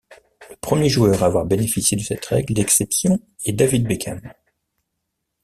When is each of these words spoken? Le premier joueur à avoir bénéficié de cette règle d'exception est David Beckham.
Le 0.49 0.55
premier 0.55 0.89
joueur 0.89 1.21
à 1.21 1.27
avoir 1.27 1.45
bénéficié 1.45 1.95
de 1.95 2.01
cette 2.01 2.25
règle 2.25 2.55
d'exception 2.55 3.19
est 3.45 3.53
David 3.53 3.87
Beckham. 3.87 4.19